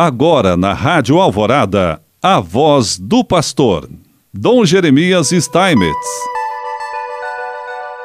[0.00, 3.90] Agora na Rádio Alvorada, a voz do pastor,
[4.32, 5.92] Dom Jeremias Steinmetz.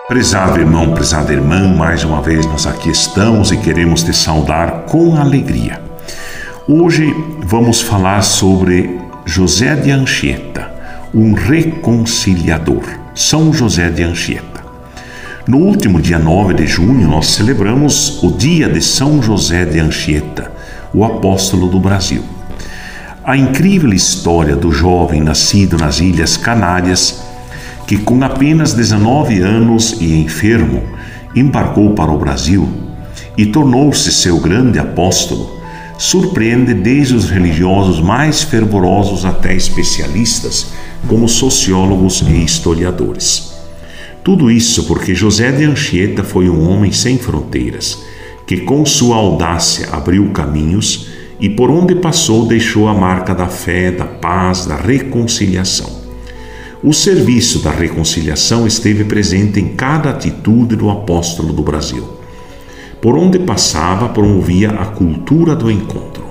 [0.08, 5.16] Prezado irmão, prezada irmã, mais uma vez nós aqui estamos e queremos te saudar com
[5.16, 5.84] alegria.
[6.68, 10.74] Hoje vamos falar sobre José de Anchieta,
[11.14, 12.82] um reconciliador.
[13.14, 14.66] São José de Anchieta.
[15.48, 20.53] No último dia 9 de junho, nós celebramos o dia de São José de Anchieta
[20.94, 22.24] o apóstolo do Brasil.
[23.24, 27.24] A incrível história do jovem nascido nas Ilhas Canárias,
[27.88, 30.84] que com apenas 19 anos e enfermo,
[31.36, 32.68] embarcou para o Brasil
[33.38, 35.60] e tornou-se seu grande apóstolo,
[35.98, 40.68] surpreende desde os religiosos mais fervorosos até especialistas,
[41.08, 43.54] como sociólogos e historiadores.
[44.24, 48.13] Tudo isso porque José de Anchieta foi um homem sem fronteiras
[48.46, 53.92] que com sua audácia abriu caminhos e por onde passou deixou a marca da fé,
[53.92, 56.04] da paz, da reconciliação.
[56.84, 62.08] O serviço da reconciliação esteve presente em cada atitude do apóstolo do Brasil.
[63.02, 66.24] Por onde passava, promovia a cultura do encontro.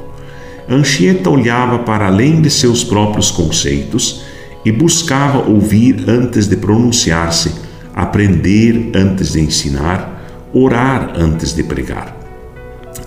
[0.68, 4.22] Anchieta olhava para além de seus próprios conceitos
[4.64, 7.52] e buscava ouvir antes de pronunciar-se,
[7.94, 10.21] aprender antes de ensinar
[10.52, 12.16] orar antes de pregar.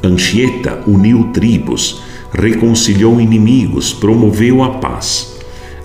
[0.03, 2.01] Anchieta uniu tribos,
[2.33, 5.35] reconciliou inimigos, promoveu a paz,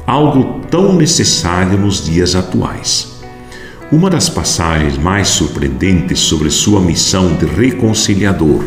[0.07, 3.21] algo tão necessário nos dias atuais.
[3.93, 8.65] Uma das passagens mais surpreendentes sobre sua missão de reconciliador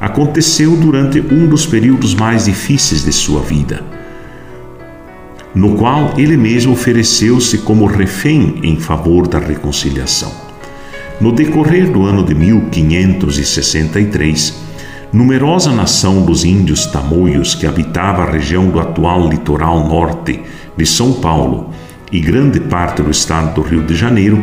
[0.00, 3.82] aconteceu durante um dos períodos mais difíceis de sua vida,
[5.54, 10.47] no qual ele mesmo ofereceu-se como refém em favor da reconciliação.
[11.20, 14.54] No decorrer do ano de 1563,
[15.12, 20.40] numerosa nação dos índios tamoios que habitava a região do atual litoral norte
[20.76, 21.74] de São Paulo
[22.12, 24.40] e grande parte do estado do Rio de Janeiro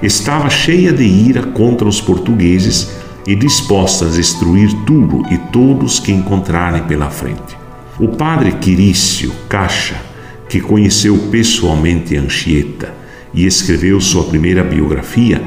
[0.00, 2.92] estava cheia de ira contra os portugueses
[3.26, 7.58] e disposta a destruir tudo e todos que encontrarem pela frente.
[7.98, 9.96] O padre Quirício Cacha,
[10.48, 12.94] que conheceu pessoalmente Anchieta
[13.34, 15.42] e escreveu sua primeira biografia,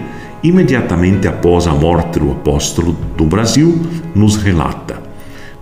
[0.47, 3.81] imediatamente após a morte do apóstolo do Brasil,
[4.13, 5.01] nos relata: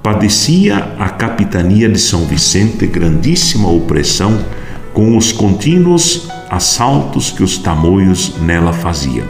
[0.02, 4.38] padecia a capitania de São Vicente grandíssima opressão
[4.94, 9.26] com os contínuos assaltos que os tamoios nela faziam,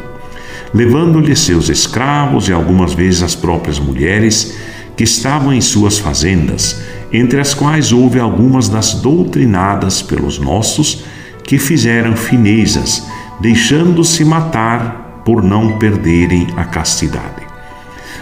[0.73, 4.57] levando-lhe seus escravos e algumas vezes as próprias mulheres
[4.97, 6.81] que estavam em suas fazendas,
[7.11, 11.03] entre as quais houve algumas das doutrinadas pelos nossos
[11.43, 13.05] que fizeram finezas,
[13.39, 17.43] deixando-se matar por não perderem a castidade.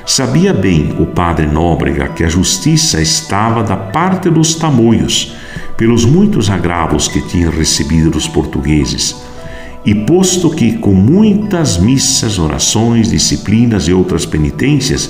[0.05, 5.35] Sabia bem o padre Nóbrega que a justiça estava da parte dos tamoios,
[5.77, 9.15] pelos muitos agravos que tinham recebido dos portugueses,
[9.83, 15.09] e posto que, com muitas missas, orações, disciplinas e outras penitências,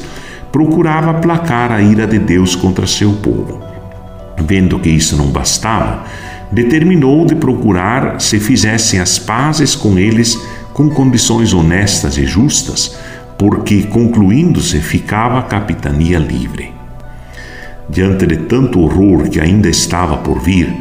[0.52, 3.62] procurava aplacar a ira de Deus contra seu povo.
[4.38, 6.06] Vendo que isso não bastava,
[6.52, 10.38] determinou de procurar se fizessem as pazes com eles
[10.74, 12.98] com condições honestas e justas,
[13.38, 16.72] porque, concluindo-se, ficava a capitania livre.
[17.90, 20.72] Diante de tanto horror que ainda estava por vir,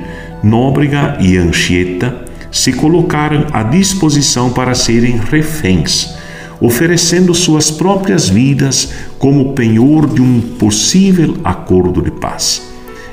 [0.43, 6.15] Nóbrega e Anchieta se colocaram à disposição para serem reféns,
[6.61, 12.63] oferecendo suas próprias vidas como penhor de um possível acordo de paz.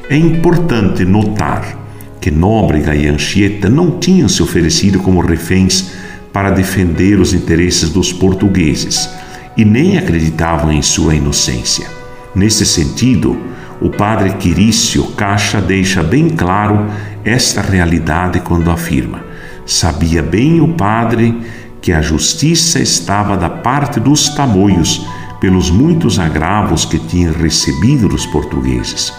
[0.10, 1.88] É importante notar
[2.20, 5.92] que Nóbrega e Anchieta não tinham se oferecido como reféns
[6.38, 9.10] para defender os interesses dos portugueses
[9.58, 11.88] e nem acreditavam em sua inocência.
[12.36, 13.36] Nesse sentido,
[13.82, 16.92] o padre Quirício Caixa deixa bem claro
[17.26, 19.24] esta realidade quando afirma:
[19.66, 21.42] Sabia bem o padre
[21.82, 25.08] que a justiça estava da parte dos tamoios
[25.42, 29.12] pelos muitos agravos que tinham recebido dos portugueses.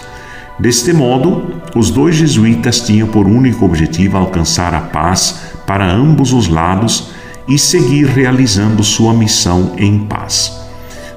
[0.57, 6.49] Deste modo, os dois jesuítas tinham por único objetivo alcançar a paz para ambos os
[6.49, 7.11] lados
[7.47, 10.59] e seguir realizando sua missão em paz.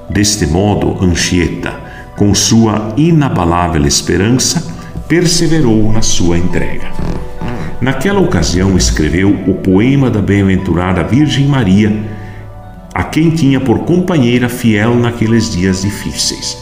[0.09, 1.73] Deste modo, Anchieta,
[2.17, 4.75] com sua inabalável esperança,
[5.07, 6.91] perseverou na sua entrega.
[7.79, 12.03] Naquela ocasião, escreveu o poema da bem-aventurada Virgem Maria,
[12.93, 16.57] a quem tinha por companheira fiel naqueles dias difíceis.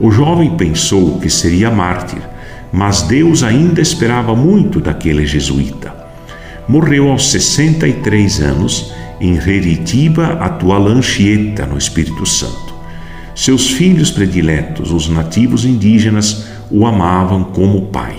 [0.00, 2.22] O jovem pensou que seria mártir,
[2.72, 6.05] mas Deus ainda esperava muito daquele jesuíta
[6.68, 12.74] morreu aos 63 anos em Reritiba, atual Anchieta, no Espírito Santo.
[13.34, 18.16] Seus filhos prediletos, os nativos indígenas, o amavam como pai.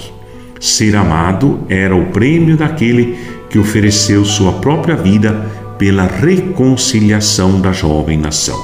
[0.60, 3.18] Ser amado era o prêmio daquele
[3.50, 5.34] que ofereceu sua própria vida
[5.78, 8.60] pela reconciliação da jovem nação.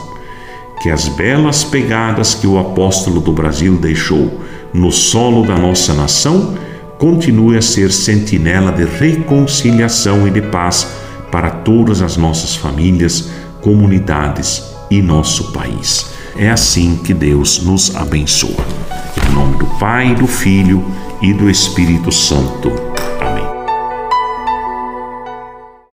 [0.81, 4.41] Que as belas pegadas que o apóstolo do Brasil deixou
[4.73, 6.55] no solo da nossa nação
[7.03, 10.87] continue a ser sentinela de reconciliação e de paz
[11.29, 13.29] para todas as nossas famílias,
[13.59, 16.05] comunidades e nosso país.
[16.37, 18.65] É assim que Deus nos abençoa.
[19.21, 20.81] Em nome do Pai, do Filho
[21.21, 22.92] e do Espírito Santo.